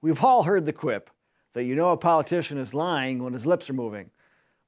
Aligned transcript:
We've 0.00 0.22
all 0.22 0.44
heard 0.44 0.66
the 0.66 0.72
quip 0.72 1.10
that 1.54 1.64
you 1.64 1.74
know 1.74 1.90
a 1.90 1.96
politician 1.96 2.58
is 2.58 2.74
lying 2.74 3.22
when 3.22 3.32
his 3.32 3.46
lips 3.46 3.68
are 3.68 3.74
moving. 3.74 4.10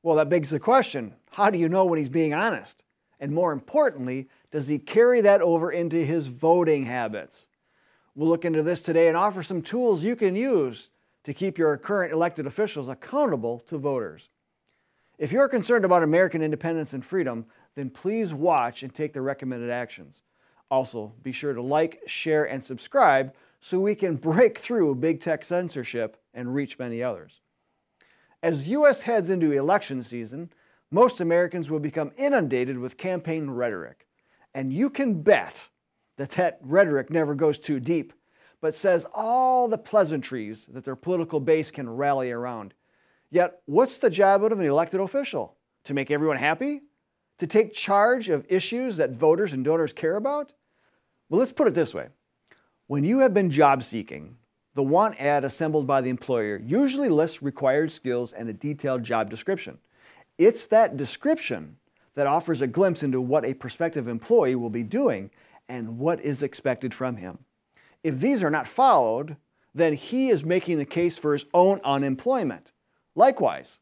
Well, 0.03 0.17
that 0.17 0.29
begs 0.29 0.50
the 0.50 0.58
question 0.58 1.14
how 1.33 1.50
do 1.50 1.58
you 1.58 1.68
know 1.68 1.84
when 1.84 1.99
he's 1.99 2.08
being 2.08 2.34
honest? 2.34 2.83
And 3.21 3.33
more 3.33 3.53
importantly, 3.53 4.29
does 4.51 4.67
he 4.67 4.79
carry 4.79 5.21
that 5.21 5.43
over 5.43 5.71
into 5.71 6.05
his 6.05 6.27
voting 6.27 6.87
habits? 6.87 7.49
We'll 8.14 8.29
look 8.29 8.45
into 8.45 8.62
this 8.62 8.82
today 8.82 9.09
and 9.09 9.16
offer 9.16 9.43
some 9.43 9.62
tools 9.62 10.03
you 10.03 10.16
can 10.16 10.35
use 10.35 10.89
to 11.23 11.35
keep 11.35 11.59
your 11.59 11.77
current 11.77 12.12
elected 12.12 12.47
officials 12.47 12.89
accountable 12.89 13.61
to 13.61 13.79
voters. 13.79 14.31
If 15.19 15.33
you're 15.33 15.49
concerned 15.49 15.85
about 15.85 16.03
American 16.03 16.43
independence 16.43 16.95
and 16.95 17.05
freedom, 17.05 17.45
then 17.77 17.91
please 17.91 18.33
watch 18.35 18.83
and 18.83 18.93
take 18.93 19.12
the 19.12 19.21
recommended 19.21 19.71
actions. 19.71 20.23
Also, 20.71 21.12
be 21.23 21.31
sure 21.31 21.53
to 21.53 21.62
like, 21.62 22.01
share, 22.07 22.47
and 22.47 22.65
subscribe 22.65 23.35
so 23.61 23.79
we 23.79 23.95
can 23.95 24.17
break 24.17 24.59
through 24.59 24.95
big 24.97 25.21
tech 25.21 25.45
censorship 25.45 26.17
and 26.35 26.55
reach 26.55 26.79
many 26.79 27.03
others. 27.03 27.41
As 28.43 28.68
U.S. 28.68 29.03
heads 29.03 29.29
into 29.29 29.53
election 29.53 30.03
season, 30.03 30.51
most 30.91 31.21
Americans 31.21 31.71
will 31.71 31.79
become 31.79 32.12
inundated 32.16 32.78
with 32.78 32.96
campaign 32.96 33.51
rhetoric. 33.51 34.06
And 34.54 34.73
you 34.73 34.91
can 34.91 35.23
bet 35.23 35.68
that 36.16 36.30
that 36.30 36.59
rhetoric 36.62 37.10
never 37.10 37.34
goes 37.34 37.59
too 37.59 37.78
deep, 37.78 38.12
but 38.60 38.74
says 38.74 39.06
all 39.15 39.68
the 39.68 39.79
pleasantries 39.79 40.66
that 40.66 40.84
their 40.84 40.96
political 40.96 41.38
base 41.38 41.70
can 41.70 41.88
rally 41.88 42.30
around. 42.30 42.74
Yet, 43.30 43.60
what's 43.66 43.98
the 43.98 44.10
job 44.10 44.42
of 44.42 44.52
an 44.52 44.60
elected 44.60 45.01
official? 45.01 45.56
To 45.84 45.95
make 45.95 46.10
everyone 46.10 46.37
happy? 46.37 46.80
To 47.38 47.46
take 47.46 47.73
charge 47.73 48.29
of 48.29 48.45
issues 48.48 48.96
that 48.96 49.12
voters 49.12 49.52
and 49.52 49.65
donors 49.65 49.92
care 49.92 50.16
about? 50.16 50.52
Well, 51.29 51.38
let's 51.38 51.52
put 51.52 51.68
it 51.68 51.74
this 51.74 51.95
way 51.95 52.09
when 52.90 53.04
you 53.04 53.20
have 53.20 53.32
been 53.32 53.52
job 53.52 53.84
seeking, 53.84 54.36
the 54.74 54.82
want 54.82 55.14
ad 55.20 55.44
assembled 55.44 55.86
by 55.86 56.00
the 56.00 56.10
employer 56.10 56.60
usually 56.66 57.08
lists 57.08 57.40
required 57.40 57.92
skills 57.92 58.32
and 58.32 58.48
a 58.48 58.52
detailed 58.52 59.04
job 59.04 59.30
description. 59.30 59.78
It's 60.38 60.66
that 60.66 60.96
description 60.96 61.76
that 62.16 62.26
offers 62.26 62.62
a 62.62 62.66
glimpse 62.66 63.04
into 63.04 63.20
what 63.20 63.45
a 63.45 63.54
prospective 63.54 64.09
employee 64.09 64.56
will 64.56 64.70
be 64.70 64.83
doing 64.83 65.31
and 65.69 66.00
what 66.00 66.20
is 66.20 66.42
expected 66.42 66.92
from 66.92 67.15
him. 67.15 67.39
If 68.03 68.19
these 68.19 68.42
are 68.42 68.50
not 68.50 68.67
followed, 68.67 69.37
then 69.72 69.95
he 69.95 70.31
is 70.31 70.45
making 70.45 70.78
the 70.78 70.84
case 70.84 71.17
for 71.17 71.33
his 71.33 71.47
own 71.55 71.81
unemployment. 71.84 72.72
Likewise, 73.15 73.78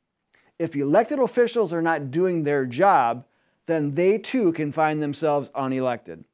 if 0.59 0.77
elected 0.77 1.19
officials 1.19 1.73
are 1.73 1.81
not 1.81 2.11
doing 2.11 2.43
their 2.43 2.67
job, 2.67 3.25
then 3.65 3.95
they 3.95 4.19
too 4.19 4.53
can 4.53 4.71
find 4.71 5.03
themselves 5.03 5.49
unelected. 5.53 6.25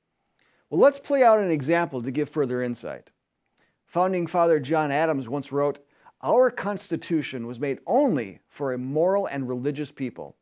Well, 0.75 0.83
let's 0.83 0.99
play 0.99 1.23
out 1.23 1.39
an 1.39 1.53
example 1.53 2.03
to 2.03 2.11
give 2.11 2.29
further 2.29 2.61
insight. 2.61 3.13
Founding 3.87 4.27
Father 4.27 4.59
John 4.59 4.91
Adams 4.91 5.29
once 5.29 5.53
wrote, 5.53 5.79
Our 6.21 6.51
Constitution 6.51 7.47
was 7.47 7.61
made 7.61 7.79
only 7.87 8.41
for 8.49 8.73
a 8.73 8.79
moral 8.79 9.27
and 9.27 9.49
religious 9.49 9.93
people. 9.93 10.35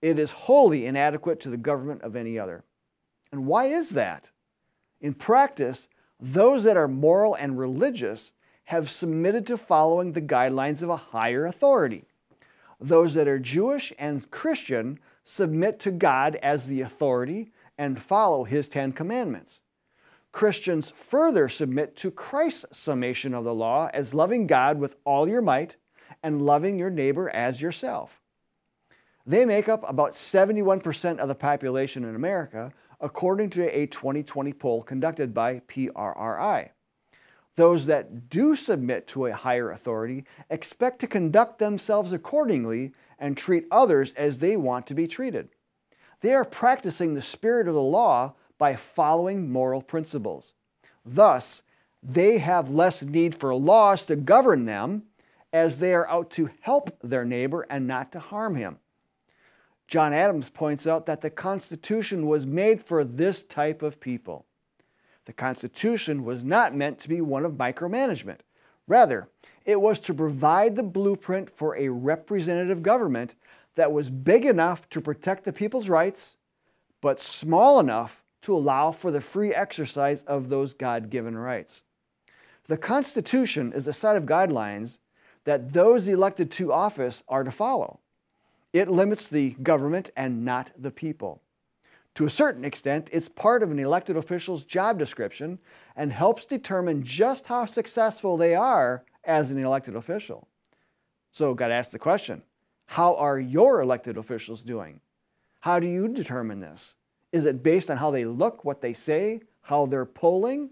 It 0.00 0.20
is 0.20 0.30
wholly 0.30 0.86
inadequate 0.86 1.40
to 1.40 1.50
the 1.50 1.56
government 1.56 2.02
of 2.02 2.14
any 2.14 2.38
other. 2.38 2.62
And 3.32 3.44
why 3.44 3.64
is 3.64 3.88
that? 3.88 4.30
In 5.00 5.14
practice, 5.14 5.88
those 6.20 6.62
that 6.62 6.76
are 6.76 6.86
moral 6.86 7.34
and 7.34 7.58
religious 7.58 8.30
have 8.66 8.88
submitted 8.88 9.48
to 9.48 9.58
following 9.58 10.12
the 10.12 10.22
guidelines 10.22 10.82
of 10.82 10.90
a 10.90 10.96
higher 10.96 11.44
authority. 11.44 12.04
Those 12.80 13.14
that 13.14 13.26
are 13.26 13.40
Jewish 13.40 13.92
and 13.98 14.30
Christian 14.30 15.00
submit 15.24 15.80
to 15.80 15.90
God 15.90 16.36
as 16.36 16.68
the 16.68 16.82
authority 16.82 17.50
and 17.76 18.00
follow 18.00 18.44
His 18.44 18.68
Ten 18.68 18.92
Commandments. 18.92 19.60
Christians 20.32 20.90
further 20.96 21.48
submit 21.48 21.94
to 21.96 22.10
Christ's 22.10 22.78
summation 22.78 23.34
of 23.34 23.44
the 23.44 23.54
law 23.54 23.90
as 23.92 24.14
loving 24.14 24.46
God 24.46 24.78
with 24.78 24.96
all 25.04 25.28
your 25.28 25.42
might 25.42 25.76
and 26.22 26.42
loving 26.42 26.78
your 26.78 26.90
neighbor 26.90 27.28
as 27.30 27.60
yourself. 27.60 28.20
They 29.26 29.44
make 29.44 29.68
up 29.68 29.88
about 29.88 30.12
71% 30.12 31.18
of 31.18 31.28
the 31.28 31.34
population 31.34 32.04
in 32.04 32.16
America, 32.16 32.72
according 33.00 33.50
to 33.50 33.76
a 33.76 33.86
2020 33.86 34.52
poll 34.54 34.82
conducted 34.82 35.32
by 35.34 35.60
PRRI. 35.68 36.70
Those 37.54 37.86
that 37.86 38.30
do 38.30 38.56
submit 38.56 39.06
to 39.08 39.26
a 39.26 39.34
higher 39.34 39.70
authority 39.70 40.24
expect 40.48 41.00
to 41.00 41.06
conduct 41.06 41.58
themselves 41.58 42.12
accordingly 42.12 42.92
and 43.18 43.36
treat 43.36 43.66
others 43.70 44.14
as 44.14 44.38
they 44.38 44.56
want 44.56 44.86
to 44.86 44.94
be 44.94 45.06
treated. 45.06 45.50
They 46.22 46.32
are 46.32 46.44
practicing 46.44 47.14
the 47.14 47.22
spirit 47.22 47.68
of 47.68 47.74
the 47.74 47.82
law 47.82 48.34
by 48.62 48.76
following 48.76 49.50
moral 49.50 49.82
principles. 49.82 50.54
Thus, 51.04 51.62
they 52.00 52.38
have 52.38 52.70
less 52.70 53.02
need 53.02 53.34
for 53.34 53.52
laws 53.56 54.06
to 54.06 54.14
govern 54.14 54.66
them 54.66 55.02
as 55.52 55.80
they 55.80 55.92
are 55.92 56.08
out 56.08 56.30
to 56.30 56.48
help 56.60 56.96
their 57.02 57.24
neighbor 57.24 57.66
and 57.68 57.88
not 57.88 58.12
to 58.12 58.20
harm 58.20 58.54
him. 58.54 58.78
John 59.88 60.12
Adams 60.12 60.48
points 60.48 60.86
out 60.86 61.06
that 61.06 61.22
the 61.22 61.28
Constitution 61.28 62.28
was 62.28 62.46
made 62.46 62.80
for 62.84 63.02
this 63.02 63.42
type 63.42 63.82
of 63.82 63.98
people. 63.98 64.46
The 65.24 65.32
Constitution 65.32 66.24
was 66.24 66.44
not 66.44 66.72
meant 66.72 67.00
to 67.00 67.08
be 67.08 67.20
one 67.20 67.44
of 67.44 67.54
micromanagement. 67.54 68.42
Rather, 68.86 69.28
it 69.64 69.80
was 69.80 69.98
to 69.98 70.14
provide 70.14 70.76
the 70.76 70.84
blueprint 70.84 71.50
for 71.50 71.76
a 71.76 71.88
representative 71.88 72.80
government 72.80 73.34
that 73.74 73.90
was 73.90 74.08
big 74.08 74.46
enough 74.46 74.88
to 74.90 75.00
protect 75.00 75.42
the 75.42 75.52
people's 75.52 75.88
rights, 75.88 76.36
but 77.00 77.18
small 77.18 77.80
enough 77.80 78.21
to 78.42 78.54
allow 78.54 78.90
for 78.90 79.10
the 79.10 79.20
free 79.20 79.54
exercise 79.54 80.22
of 80.24 80.48
those 80.48 80.74
God 80.74 81.10
given 81.10 81.36
rights. 81.36 81.84
The 82.68 82.76
Constitution 82.76 83.72
is 83.72 83.88
a 83.88 83.92
set 83.92 84.16
of 84.16 84.24
guidelines 84.24 84.98
that 85.44 85.72
those 85.72 86.06
elected 86.06 86.50
to 86.52 86.72
office 86.72 87.22
are 87.28 87.44
to 87.44 87.50
follow. 87.50 88.00
It 88.72 88.88
limits 88.88 89.28
the 89.28 89.50
government 89.62 90.10
and 90.16 90.44
not 90.44 90.70
the 90.78 90.90
people. 90.90 91.42
To 92.16 92.26
a 92.26 92.30
certain 92.30 92.64
extent, 92.64 93.08
it's 93.12 93.28
part 93.28 93.62
of 93.62 93.70
an 93.70 93.78
elected 93.78 94.16
official's 94.16 94.64
job 94.64 94.98
description 94.98 95.58
and 95.96 96.12
helps 96.12 96.44
determine 96.44 97.02
just 97.02 97.46
how 97.46 97.64
successful 97.64 98.36
they 98.36 98.54
are 98.54 99.04
as 99.24 99.50
an 99.50 99.62
elected 99.62 99.96
official. 99.96 100.46
So, 101.30 101.54
got 101.54 101.68
to 101.68 101.74
ask 101.74 101.90
the 101.90 101.98
question 101.98 102.42
how 102.86 103.14
are 103.16 103.38
your 103.38 103.80
elected 103.80 104.18
officials 104.18 104.62
doing? 104.62 105.00
How 105.60 105.80
do 105.80 105.86
you 105.86 106.08
determine 106.08 106.60
this? 106.60 106.94
Is 107.32 107.46
it 107.46 107.62
based 107.62 107.90
on 107.90 107.96
how 107.96 108.10
they 108.10 108.24
look, 108.26 108.64
what 108.64 108.80
they 108.80 108.92
say, 108.92 109.40
how 109.62 109.86
they're 109.86 110.04
polling, 110.04 110.70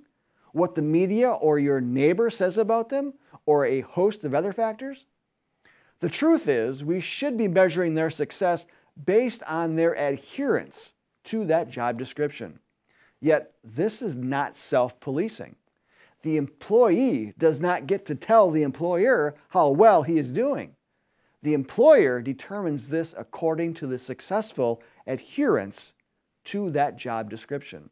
what 0.53 0.75
the 0.75 0.83
media 0.83 1.31
or 1.31 1.59
your 1.59 1.81
neighbor 1.81 2.29
says 2.29 2.59
about 2.59 2.91
them, 2.91 3.15
or 3.47 3.65
a 3.65 3.81
host 3.81 4.25
of 4.25 4.35
other 4.35 4.53
factors? 4.53 5.07
The 6.01 6.11
truth 6.11 6.49
is, 6.49 6.85
we 6.85 7.01
should 7.01 7.37
be 7.37 7.49
measuring 7.49 7.95
their 7.95 8.11
success 8.11 8.67
based 9.05 9.43
on 9.45 9.77
their 9.77 9.95
adherence 9.95 10.93
to 11.25 11.45
that 11.47 11.71
job 11.71 11.99
description. 11.99 12.59
Yet, 13.21 13.53
this 13.63 14.03
is 14.03 14.17
not 14.17 14.57
self 14.57 14.99
policing. 15.01 15.57
The 16.23 16.37
employee 16.37 17.35
does 17.39 17.61
not 17.61 17.87
get 17.87 18.05
to 18.07 18.15
tell 18.15 18.51
the 18.51 18.63
employer 18.63 19.35
how 19.49 19.71
well 19.71 20.03
he 20.03 20.19
is 20.19 20.33
doing. 20.33 20.77
The 21.43 21.55
employer 21.55 22.21
determines 22.21 22.89
this 22.89 23.15
according 23.17 23.75
to 23.75 23.87
the 23.87 23.99
successful 23.99 24.83
adherence 25.07 25.95
to 26.45 26.71
that 26.71 26.97
job 26.97 27.31
description. 27.31 27.91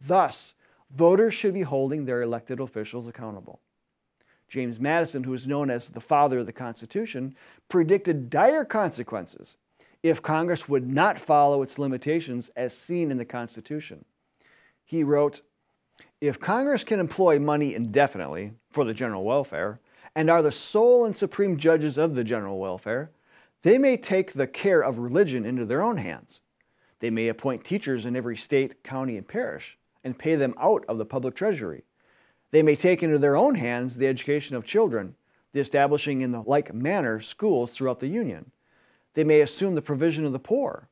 Thus, 0.00 0.54
voters 0.94 1.34
should 1.34 1.54
be 1.54 1.62
holding 1.62 2.04
their 2.04 2.22
elected 2.22 2.60
officials 2.60 3.08
accountable. 3.08 3.60
James 4.48 4.80
Madison, 4.80 5.22
who 5.22 5.32
is 5.32 5.46
known 5.46 5.70
as 5.70 5.88
the 5.88 6.00
father 6.00 6.40
of 6.40 6.46
the 6.46 6.52
Constitution, 6.52 7.36
predicted 7.68 8.30
dire 8.30 8.64
consequences 8.64 9.56
if 10.02 10.22
Congress 10.22 10.68
would 10.68 10.88
not 10.88 11.18
follow 11.18 11.62
its 11.62 11.78
limitations 11.78 12.50
as 12.56 12.76
seen 12.76 13.10
in 13.10 13.16
the 13.16 13.24
Constitution. 13.24 14.04
He 14.84 15.04
wrote, 15.04 15.42
If 16.20 16.40
Congress 16.40 16.82
can 16.82 16.98
employ 16.98 17.38
money 17.38 17.74
indefinitely 17.74 18.52
for 18.70 18.84
the 18.84 18.94
general 18.94 19.24
welfare, 19.24 19.78
and 20.16 20.28
are 20.28 20.42
the 20.42 20.50
sole 20.50 21.04
and 21.04 21.16
supreme 21.16 21.56
judges 21.56 21.96
of 21.96 22.14
the 22.14 22.24
general 22.24 22.58
welfare, 22.58 23.10
they 23.62 23.78
may 23.78 23.96
take 23.96 24.32
the 24.32 24.46
care 24.46 24.80
of 24.80 24.98
religion 24.98 25.44
into 25.44 25.64
their 25.64 25.82
own 25.82 25.98
hands 25.98 26.40
they 27.00 27.10
may 27.10 27.28
appoint 27.28 27.64
teachers 27.64 28.06
in 28.06 28.14
every 28.14 28.36
state, 28.36 28.84
county, 28.84 29.16
and 29.16 29.26
parish 29.26 29.76
and 30.04 30.18
pay 30.18 30.34
them 30.34 30.54
out 30.58 30.84
of 30.88 30.98
the 30.98 31.04
public 31.04 31.34
treasury. 31.34 31.82
They 32.50 32.62
may 32.62 32.76
take 32.76 33.02
into 33.02 33.18
their 33.18 33.36
own 33.36 33.56
hands 33.56 33.96
the 33.96 34.06
education 34.06 34.56
of 34.56 34.64
children, 34.64 35.14
the 35.52 35.60
establishing 35.60 36.20
in 36.20 36.32
the 36.32 36.42
like 36.42 36.72
manner 36.72 37.20
schools 37.20 37.70
throughout 37.70 38.00
the 38.00 38.08
Union. 38.08 38.50
They 39.14 39.24
may 39.24 39.40
assume 39.40 39.74
the 39.74 39.82
provision 39.82 40.24
of 40.24 40.32
the 40.32 40.38
poor. 40.38 40.88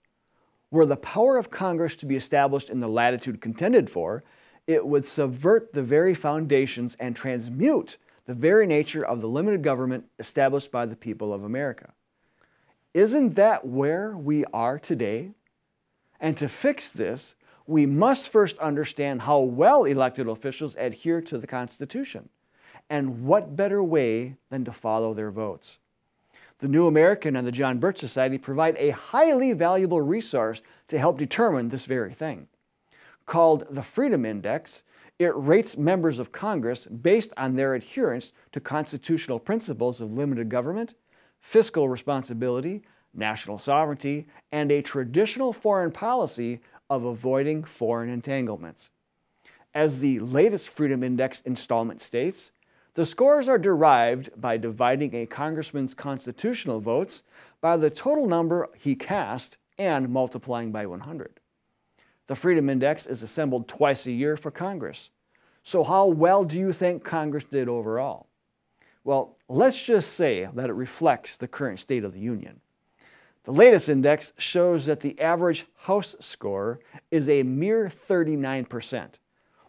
Were 0.71 0.87
the 0.87 0.97
power 0.97 1.37
of 1.37 1.51
Congress 1.51 1.97
to 1.97 2.07
be 2.07 2.17
established 2.17 2.69
in 2.69 2.81
the 2.81 2.89
latitude 2.89 3.41
contended 3.41 3.89
for, 3.89 4.25
it 4.67 4.87
would 4.87 5.07
subvert 5.07 5.73
the 5.73 5.83
very 5.83 6.15
foundations 6.15 6.97
and 7.01 7.17
transmute 7.17 7.97
the 8.27 8.35
very 8.35 8.67
nature 8.67 9.05
of 9.05 9.23
the 9.23 9.29
limited 9.29 9.63
government 9.63 10.05
established 10.19 10.71
by 10.71 10.85
the 10.85 10.97
people 10.97 11.33
of 11.33 11.43
America. 11.43 11.95
Isn't 12.93 13.35
that 13.37 13.67
where 13.67 14.17
we 14.17 14.45
are 14.47 14.79
today? 14.79 15.31
And 16.21 16.37
to 16.39 16.49
fix 16.49 16.91
this, 16.91 17.35
we 17.67 17.87
must 17.87 18.29
first 18.29 18.59
understand 18.59 19.23
how 19.23 19.41
well 19.41 19.85
elected 19.85 20.27
officials 20.27 20.75
adhere 20.77 21.21
to 21.23 21.39
the 21.39 21.47
Constitution. 21.47 22.29
and 22.91 23.25
what 23.25 23.57
better 23.57 23.83
way 23.83 24.37
than 24.51 24.65
to 24.65 24.73
follow 24.73 25.15
their 25.15 25.31
votes? 25.31 25.79
The 26.61 26.69
New 26.69 26.87
American 26.87 27.37
and 27.37 27.47
the 27.47 27.53
John 27.53 27.79
Birch 27.79 27.99
Society 27.99 28.39
provide 28.39 28.77
a 28.79 28.91
highly 28.91 29.53
valuable 29.53 30.01
resource 30.01 30.61
to 30.89 30.99
help 30.99 31.19
determine 31.19 31.69
this 31.69 31.85
very 31.85 32.13
thing. 32.13 32.49
Called 33.27 33.67
the 33.71 33.83
Freedom 33.83 34.25
Index, 34.25 34.83
it 35.19 35.33
rates 35.37 35.77
members 35.77 36.19
of 36.19 36.33
Congress 36.33 36.87
based 36.87 37.33
on 37.37 37.55
their 37.55 37.75
adherence 37.75 38.33
to 38.53 38.61
constitutional 38.61 39.39
principles 39.39 40.01
of 40.01 40.17
limited 40.17 40.49
government, 40.49 40.95
fiscal 41.41 41.89
responsibility, 41.89 42.83
national 43.19 43.59
sovereignty, 43.59 44.27
and 44.53 44.71
a 44.71 44.83
traditional 44.83 45.53
foreign 45.53 45.91
policy 45.91 46.61
of 46.89 47.05
avoiding 47.05 47.65
foreign 47.65 48.09
entanglements. 48.09 48.91
As 49.75 49.99
the 49.99 50.19
latest 50.21 50.69
Freedom 50.69 51.03
Index 51.03 51.43
installment 51.45 52.01
states, 52.01 52.51
the 52.95 53.07
scores 53.07 53.49
are 53.49 53.59
derived 53.59 54.31
by 54.41 54.57
dividing 54.57 55.15
a 55.15 55.27
congressman's 55.27 55.95
constitutional 55.95 56.81
votes 56.81 57.23
by 57.61 57.77
the 57.77 57.91
total 57.91 58.27
number 58.27 58.69
he 58.77 58.95
cast 58.95 59.57
and 59.79 60.09
multiplying 60.09 60.73
by 60.73 60.87
100. 60.87 61.41
The 62.27 62.35
Freedom 62.35 62.69
Index 62.69 63.07
is 63.07 63.23
assembled 63.23 63.69
twice 63.69 64.07
a 64.07 64.13
year 64.13 64.37
for 64.37 64.51
Congress. 64.51 65.11
So, 65.63 65.85
how 65.85 66.07
well 66.07 66.45
do 66.45 66.59
you 66.59 66.73
think 66.73 67.05
Congress 67.05 67.45
did 67.45 67.69
overall? 67.69 68.27
Well, 69.05 69.37
let's 69.49 69.81
just 69.81 70.15
say 70.15 70.49
that 70.53 70.69
it 70.69 70.75
reflects 70.75 71.37
the 71.37 71.49
current 71.49 71.81
state 71.81 72.05
of 72.05 72.13
the 72.13 72.21
Union. 72.21 72.61
The 73.49 73.55
latest 73.55 73.89
index 73.89 74.35
shows 74.37 74.85
that 74.85 75.01
the 75.01 75.19
average 75.19 75.65
House 75.75 76.15
score 76.21 76.81
is 77.11 77.31
a 77.31 77.43
mere 77.43 77.87
39%, 77.89 79.15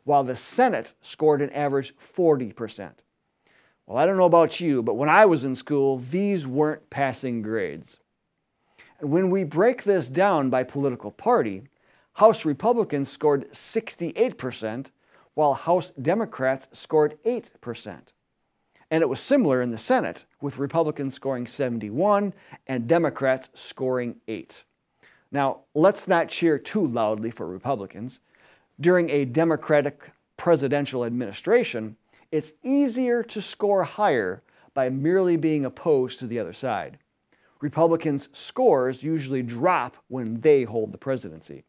while 0.03 0.25
the 0.25 0.35
Senate 0.35 0.95
scored 0.99 1.41
an 1.41 1.49
average 1.51 1.95
40%. 1.95 2.91
Well, 3.87 3.97
I 3.97 4.05
don't 4.05 4.17
know 4.17 4.25
about 4.25 4.59
you, 4.59 4.83
but 4.83 4.95
when 4.95 5.07
I 5.07 5.25
was 5.25 5.45
in 5.45 5.55
school, 5.55 5.97
these 5.97 6.45
weren't 6.45 6.89
passing 6.89 7.41
grades. 7.41 7.99
And 8.99 9.11
when 9.11 9.29
we 9.29 9.45
break 9.45 9.85
this 9.85 10.09
down 10.09 10.49
by 10.49 10.63
political 10.63 11.11
party, 11.11 11.63
House 12.15 12.43
Republicans 12.43 13.09
scored 13.09 13.49
68%, 13.53 14.87
while 15.35 15.53
House 15.53 15.91
Democrats 15.91 16.67
scored 16.73 17.17
8%. 17.23 18.11
And 18.91 19.01
it 19.01 19.09
was 19.09 19.19
similar 19.19 19.62
in 19.62 19.71
the 19.71 19.77
Senate, 19.77 20.25
with 20.41 20.57
Republicans 20.57 21.13
scoring 21.13 21.45
71 21.45 22.33
and 22.68 22.88
Democrats 22.88 23.50
scoring 23.53 24.15
8. 24.27 24.63
Now, 25.31 25.59
let's 25.75 26.07
not 26.07 26.30
cheer 26.30 26.57
too 26.57 26.86
loudly 26.86 27.30
for 27.30 27.47
Republicans. 27.47 28.19
During 28.80 29.09
a 29.09 29.25
Democratic 29.25 30.12
presidential 30.38 31.06
administration, 31.06 31.97
it's 32.31 32.53
easier 32.63 33.21
to 33.24 33.41
score 33.41 33.83
higher 33.83 34.41
by 34.74 34.89
merely 34.89 35.38
being 35.38 35.65
opposed 35.65 36.19
to 36.19 36.27
the 36.27 36.39
other 36.39 36.53
side. 36.53 36.97
Republicans' 37.62 38.30
scores 38.31 39.03
usually 39.03 39.44
drop 39.44 39.97
when 40.07 40.39
they 40.42 40.63
hold 40.63 40.92
the 40.92 40.97
presidency. 40.97 41.63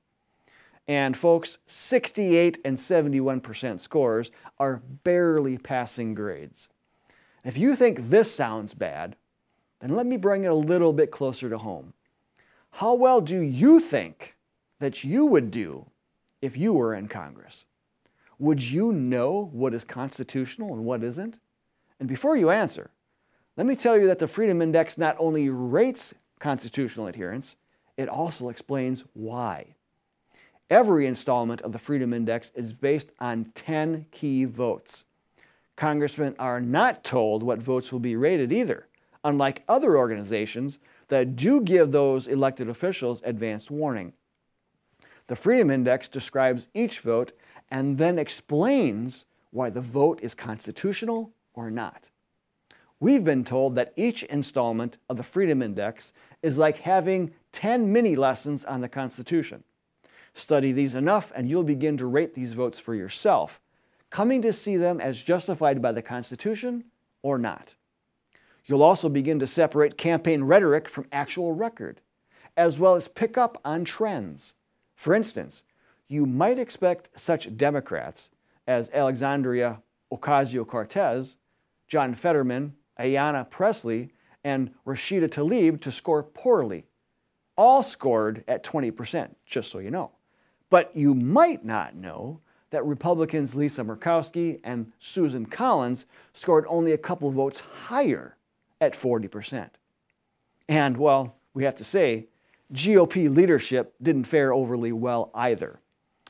And 0.87 1.17
folks, 1.17 1.59
68 1.67 2.59
and 2.65 2.77
71% 2.77 3.81
scores 3.81 4.31
are 4.59 4.83
barely 5.05 5.59
passing 5.59 6.15
grades. 6.15 6.69
If 7.45 7.57
you 7.57 7.75
think 7.75 8.09
this 8.09 8.35
sounds 8.35 8.75
bad, 8.75 9.17
then 9.81 9.91
let 9.91 10.07
me 10.07 10.17
bring 10.17 10.45
it 10.45 10.51
a 10.51 10.55
little 10.55 10.93
bit 10.93 11.11
closer 11.11 11.49
to 11.49 11.59
home. 11.59 11.95
How 12.73 12.95
well 12.95 13.21
do 13.21 13.41
you 13.41 13.81
think 13.81 14.37
that 14.79 15.05
you 15.05 15.27
would 15.27 15.51
do 15.51 15.87
if 16.43 16.57
you 16.57 16.73
were 16.73 16.95
in 16.95 17.09
Congress? 17.09 17.65
Would 18.39 18.63
you 18.63 18.93
know 18.93 19.51
what 19.53 19.75
is 19.75 19.85
constitutional 19.85 20.73
and 20.73 20.85
what 20.85 21.03
isn't? 21.03 21.41
And 21.99 22.09
before 22.09 22.37
you 22.37 22.51
answer, 22.51 22.91
let 23.57 23.67
me 23.67 23.77
tell 23.77 23.99
you 23.99 24.07
that 24.07 24.19
the 24.19 24.29
Freedom 24.29 24.63
Index 24.63 24.97
not 24.97 25.17
only 25.19 25.51
rates 25.51 26.15
constitutional 26.39 27.07
adherence, 27.07 27.57
it 27.97 28.09
also 28.09 28.49
explains 28.49 29.05
why. 29.13 29.75
Every 30.71 31.07
installment 31.07 31.61
of 31.63 31.73
the 31.73 31.79
Freedom 31.79 32.15
Index 32.15 32.53
is 32.55 32.73
based 32.73 33.11
on 33.19 33.53
10 33.55 34.07
key 34.11 34.45
votes. 34.45 35.05
Congressmen 35.81 36.37
are 36.39 36.61
not 36.61 37.03
told 37.03 37.43
what 37.43 37.59
votes 37.59 37.91
will 37.91 38.01
be 38.01 38.15
rated 38.15 38.53
either, 38.53 38.87
unlike 39.25 39.65
other 39.67 39.97
organizations 39.97 40.79
that 41.09 41.37
do 41.37 41.63
give 41.63 41.91
those 41.91 42.29
elected 42.29 42.69
officials 42.69 43.23
advance 43.25 43.71
warning. 43.71 44.13
The 45.29 45.37
Freedom 45.37 45.71
Index 45.71 46.07
describes 46.07 46.69
each 46.75 47.01
vote 47.01 47.33
and 47.71 47.97
then 47.97 48.19
explains 48.19 49.25
why 49.53 49.71
the 49.71 49.81
vote 49.81 50.21
is 50.21 50.35
constitutional 50.35 51.33
or 51.55 51.71
not. 51.71 52.11
We've 53.01 53.25
been 53.25 53.43
told 53.43 53.75
that 53.77 53.95
each 53.97 54.23
installment 54.25 54.99
of 55.09 55.17
the 55.17 55.23
Freedom 55.23 55.63
Index 55.63 56.13
is 56.43 56.59
like 56.59 56.77
having 56.77 57.33
10 57.53 57.91
mini 57.91 58.17
lessons 58.17 58.67
on 58.67 58.83
the 58.83 58.89
Constitution. 58.91 59.65
Study 60.35 60.73
these 60.73 60.95
enough, 60.95 61.33
and 61.35 61.49
you'll 61.49 61.65
begin 61.65 61.97
to 61.97 62.05
rate 62.05 62.35
these 62.35 62.53
votes 62.53 62.79
for 62.79 62.95
yourself 62.95 63.63
coming 64.11 64.43
to 64.43 64.53
see 64.53 64.77
them 64.77 65.01
as 65.01 65.21
justified 65.21 65.81
by 65.81 65.93
the 65.93 66.03
Constitution 66.03 66.85
or 67.23 67.39
not. 67.39 67.75
You'll 68.67 68.83
also 68.83 69.09
begin 69.09 69.39
to 69.39 69.47
separate 69.47 69.97
campaign 69.97 70.45
rhetoric 70.45 70.89
from 70.89 71.07
actual 71.13 71.53
record, 71.53 72.01
as 72.57 72.79
well 72.79 72.95
as 72.95 73.09
pick 73.09 73.39
up 73.39 73.61
on 73.65 73.85
trends. 73.85 74.55
For 74.95 75.15
instance, 75.15 75.63
you 76.09 76.27
might 76.27 76.59
expect 76.59 77.09
such 77.19 77.57
Democrats 77.57 78.31
as 78.67 78.91
Alexandria 78.91 79.81
Ocasio 80.13 80.67
Cortez, 80.67 81.37
John 81.89 82.15
Fetterman, 82.15 82.75
Ayanna 82.99 83.49
Pressley, 83.49 84.11
and 84.45 84.71
Rashida 84.87 85.29
Tlaib 85.29 85.81
to 85.81 85.93
score 85.93 86.23
poorly. 86.23 86.85
All 87.57 87.83
scored 87.83 88.45
at 88.49 88.65
20%, 88.65 89.35
just 89.45 89.71
so 89.71 89.79
you 89.79 89.91
know. 89.91 90.13
But 90.71 90.97
you 90.97 91.15
might 91.15 91.65
not 91.65 91.95
know 91.95 92.41
that 92.71 92.85
Republicans 92.85 93.55
Lisa 93.55 93.83
Murkowski 93.83 94.61
and 94.65 94.93
Susan 94.99 95.47
Collins 95.47 96.07
scored 96.33 96.65
only 96.69 96.93
a 96.93 96.99
couple 96.99 97.31
votes 97.31 97.61
higher 97.61 98.37
at 98.81 98.95
40%. 98.95 99.71
And, 100.69 100.97
well, 100.97 101.37
we 101.53 101.65
have 101.65 101.75
to 101.77 101.85
say, 101.85 102.27
GOP 102.73 103.35
leadership 103.35 103.95
didn't 104.01 104.25
fare 104.25 104.53
overly 104.53 104.93
well 104.93 105.31
either, 105.35 105.81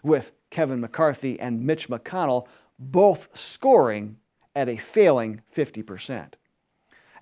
with 0.03 0.33
Kevin 0.49 0.81
McCarthy 0.81 1.39
and 1.39 1.65
Mitch 1.65 1.89
McConnell 1.89 2.47
both 2.79 3.39
scoring 3.39 4.17
at 4.57 4.69
a 4.69 4.79
failing 4.79 5.43
50%. 5.55 6.33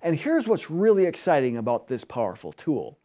And 0.01 0.17
here's 0.17 0.47
what's 0.47 0.71
really 0.71 1.05
exciting 1.05 1.57
about 1.57 1.89
this 1.89 2.05
powerful 2.05 2.53
tool. 2.53 2.97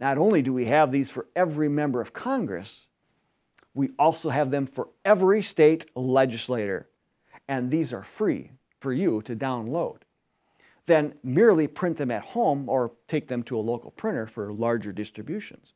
Not 0.00 0.18
only 0.18 0.42
do 0.42 0.52
we 0.52 0.66
have 0.66 0.90
these 0.90 1.08
for 1.08 1.28
every 1.36 1.68
member 1.68 2.00
of 2.00 2.12
Congress, 2.12 2.88
we 3.74 3.90
also 3.98 4.30
have 4.30 4.50
them 4.50 4.66
for 4.66 4.88
every 5.04 5.42
state 5.42 5.86
legislator, 5.96 6.88
and 7.48 7.70
these 7.70 7.92
are 7.92 8.02
free 8.02 8.50
for 8.80 8.92
you 8.92 9.22
to 9.22 9.34
download. 9.34 9.98
Then 10.86 11.14
merely 11.22 11.68
print 11.68 11.96
them 11.96 12.10
at 12.10 12.24
home 12.24 12.68
or 12.68 12.92
take 13.08 13.28
them 13.28 13.42
to 13.44 13.56
a 13.56 13.60
local 13.60 13.92
printer 13.92 14.26
for 14.26 14.52
larger 14.52 14.92
distributions. 14.92 15.72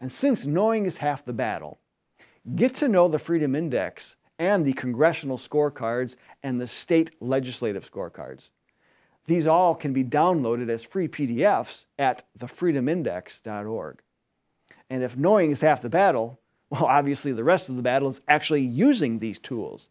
And 0.00 0.10
since 0.10 0.46
knowing 0.46 0.86
is 0.86 0.96
half 0.96 1.24
the 1.24 1.32
battle, 1.32 1.78
get 2.56 2.74
to 2.76 2.88
know 2.88 3.08
the 3.08 3.18
Freedom 3.18 3.54
Index 3.54 4.16
and 4.38 4.64
the 4.64 4.72
congressional 4.72 5.38
scorecards 5.38 6.16
and 6.42 6.60
the 6.60 6.66
state 6.66 7.14
legislative 7.20 7.88
scorecards. 7.88 8.50
These 9.26 9.46
all 9.46 9.76
can 9.76 9.92
be 9.92 10.02
downloaded 10.02 10.68
as 10.68 10.82
free 10.82 11.06
PDFs 11.06 11.84
at 11.98 12.24
thefreedomindex.org. 12.36 14.02
And 14.90 15.02
if 15.02 15.16
knowing 15.16 15.52
is 15.52 15.60
half 15.60 15.82
the 15.82 15.88
battle, 15.88 16.40
well, 16.72 16.86
obviously, 16.86 17.32
the 17.32 17.44
rest 17.44 17.68
of 17.68 17.76
the 17.76 17.82
battle 17.82 18.08
is 18.08 18.22
actually 18.28 18.62
using 18.62 19.18
these 19.18 19.38
tools. 19.38 19.90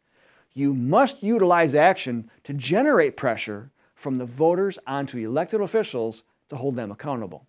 You 0.56 0.74
must 0.74 1.22
utilize 1.22 1.76
action 1.76 2.32
to 2.44 2.54
generate 2.54 3.16
pressure 3.16 3.70
from 3.94 4.18
the 4.18 4.26
voters 4.26 4.80
onto 4.88 5.20
elected 5.20 5.62
officials 5.62 6.24
to 6.50 6.56
hold 6.56 6.76
them 6.76 6.90
accountable. 6.92 7.46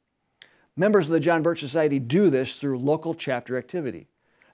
Members 0.77 1.07
of 1.07 1.13
the 1.13 1.21
John 1.21 1.43
Birch 1.43 1.61
Society 1.61 1.99
do 1.99 2.29
this 2.29 2.57
through 2.57 2.79
local 2.79 3.15
chapter 3.15 3.57
activity. 3.57 4.07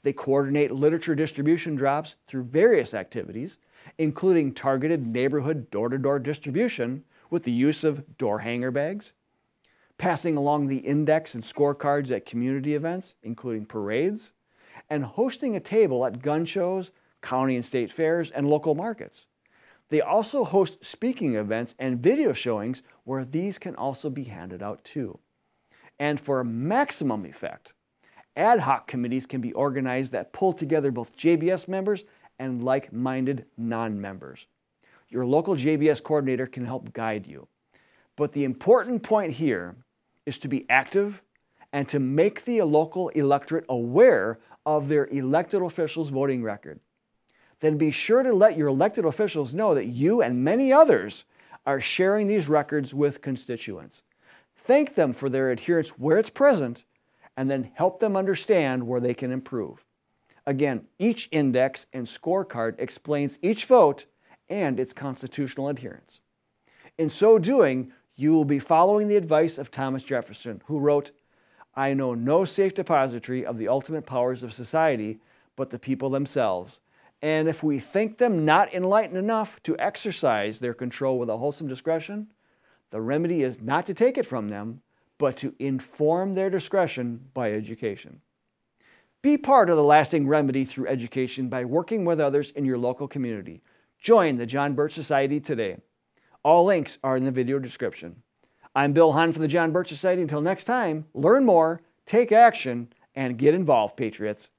They 0.04 0.12
coordinate 0.12 0.70
literature 0.70 1.16
distribution 1.16 1.74
drops 1.74 2.14
through 2.28 2.44
various 2.44 2.94
activities, 2.94 3.58
including 3.98 4.54
targeted 4.54 5.04
neighborhood 5.04 5.72
door 5.72 5.88
to 5.88 5.98
door 5.98 6.20
distribution 6.20 7.02
with 7.30 7.42
the 7.42 7.50
use 7.50 7.82
of 7.82 8.16
door 8.16 8.38
hanger 8.38 8.70
bags, 8.70 9.12
passing 9.98 10.36
along 10.36 10.68
the 10.68 10.78
index 10.78 11.34
and 11.34 11.42
scorecards 11.42 12.12
at 12.12 12.26
community 12.26 12.76
events, 12.76 13.16
including 13.24 13.66
parades, 13.66 14.30
and 14.90 15.04
hosting 15.04 15.56
a 15.56 15.60
table 15.60 16.04
at 16.04 16.22
gun 16.22 16.44
shows, 16.44 16.90
county 17.20 17.56
and 17.56 17.64
state 17.64 17.90
fairs, 17.90 18.30
and 18.30 18.48
local 18.48 18.74
markets. 18.74 19.26
They 19.90 20.00
also 20.00 20.44
host 20.44 20.84
speaking 20.84 21.34
events 21.34 21.74
and 21.78 22.02
video 22.02 22.32
showings 22.32 22.82
where 23.04 23.24
these 23.24 23.58
can 23.58 23.74
also 23.74 24.10
be 24.10 24.24
handed 24.24 24.62
out 24.62 24.84
too. 24.84 25.18
And 25.98 26.20
for 26.20 26.44
maximum 26.44 27.24
effect, 27.24 27.72
ad 28.36 28.60
hoc 28.60 28.86
committees 28.86 29.26
can 29.26 29.40
be 29.40 29.52
organized 29.52 30.12
that 30.12 30.32
pull 30.32 30.52
together 30.52 30.90
both 30.90 31.16
JBS 31.16 31.66
members 31.68 32.04
and 32.38 32.62
like 32.62 32.92
minded 32.92 33.46
non 33.56 34.00
members. 34.00 34.46
your 35.10 35.24
local 35.24 35.56
JBS 35.56 36.02
coordinator 36.02 36.46
can 36.46 36.66
help 36.66 36.92
guide 36.92 37.26
you. 37.26 37.48
But 38.14 38.32
the 38.32 38.44
important 38.44 39.02
point 39.02 39.32
here 39.32 39.74
is 40.26 40.38
to 40.40 40.48
be 40.48 40.66
active 40.68 41.22
and 41.72 41.88
to 41.88 41.98
make 41.98 42.44
the 42.44 42.60
local 42.62 43.08
electorate 43.10 43.64
aware 43.68 44.38
of 44.68 44.88
their 44.88 45.06
elected 45.06 45.62
officials' 45.62 46.10
voting 46.10 46.42
record. 46.42 46.78
Then 47.60 47.78
be 47.78 47.90
sure 47.90 48.22
to 48.22 48.34
let 48.34 48.58
your 48.58 48.68
elected 48.68 49.06
officials 49.06 49.54
know 49.54 49.74
that 49.74 49.86
you 49.86 50.20
and 50.20 50.44
many 50.44 50.74
others 50.74 51.24
are 51.64 51.80
sharing 51.80 52.26
these 52.26 52.48
records 52.48 52.92
with 52.92 53.22
constituents. 53.22 54.02
Thank 54.54 54.94
them 54.94 55.14
for 55.14 55.30
their 55.30 55.50
adherence 55.50 55.88
where 55.98 56.18
it's 56.18 56.28
present, 56.28 56.84
and 57.34 57.50
then 57.50 57.70
help 57.76 57.98
them 57.98 58.14
understand 58.14 58.86
where 58.86 59.00
they 59.00 59.14
can 59.14 59.32
improve. 59.32 59.86
Again, 60.44 60.84
each 60.98 61.30
index 61.32 61.86
and 61.94 62.06
scorecard 62.06 62.74
explains 62.78 63.38
each 63.40 63.64
vote 63.64 64.04
and 64.50 64.78
its 64.78 64.92
constitutional 64.92 65.68
adherence. 65.68 66.20
In 66.98 67.08
so 67.08 67.38
doing, 67.38 67.90
you 68.16 68.34
will 68.34 68.44
be 68.44 68.58
following 68.58 69.08
the 69.08 69.16
advice 69.16 69.56
of 69.56 69.70
Thomas 69.70 70.04
Jefferson, 70.04 70.60
who 70.66 70.78
wrote, 70.78 71.12
I 71.78 71.94
know 71.94 72.12
no 72.12 72.44
safe 72.44 72.74
depository 72.74 73.46
of 73.46 73.56
the 73.56 73.68
ultimate 73.68 74.04
powers 74.04 74.42
of 74.42 74.52
society 74.52 75.20
but 75.54 75.70
the 75.70 75.78
people 75.78 76.10
themselves. 76.10 76.80
And 77.22 77.48
if 77.48 77.62
we 77.62 77.78
think 77.78 78.18
them 78.18 78.44
not 78.44 78.74
enlightened 78.74 79.16
enough 79.16 79.62
to 79.62 79.78
exercise 79.78 80.58
their 80.58 80.74
control 80.74 81.20
with 81.20 81.30
a 81.30 81.36
wholesome 81.36 81.68
discretion, 81.68 82.32
the 82.90 83.00
remedy 83.00 83.44
is 83.44 83.60
not 83.60 83.86
to 83.86 83.94
take 83.94 84.18
it 84.18 84.26
from 84.26 84.48
them, 84.48 84.82
but 85.18 85.36
to 85.36 85.54
inform 85.60 86.32
their 86.32 86.50
discretion 86.50 87.26
by 87.32 87.52
education. 87.52 88.22
Be 89.22 89.38
part 89.38 89.70
of 89.70 89.76
the 89.76 89.84
lasting 89.84 90.26
remedy 90.26 90.64
through 90.64 90.88
education 90.88 91.48
by 91.48 91.64
working 91.64 92.04
with 92.04 92.20
others 92.20 92.50
in 92.50 92.64
your 92.64 92.78
local 92.78 93.06
community. 93.06 93.62
Join 94.00 94.36
the 94.36 94.46
John 94.46 94.74
Birch 94.74 94.94
Society 94.94 95.38
today. 95.38 95.76
All 96.42 96.64
links 96.64 96.98
are 97.04 97.16
in 97.16 97.24
the 97.24 97.30
video 97.30 97.60
description. 97.60 98.22
I'm 98.78 98.92
Bill 98.92 99.10
Hahn 99.10 99.32
for 99.32 99.40
the 99.40 99.48
John 99.48 99.72
Birch 99.72 99.88
Society. 99.88 100.22
Until 100.22 100.40
next 100.40 100.62
time, 100.62 101.06
learn 101.12 101.44
more, 101.44 101.80
take 102.06 102.30
action, 102.30 102.92
and 103.12 103.36
get 103.36 103.52
involved, 103.52 103.96
Patriots. 103.96 104.50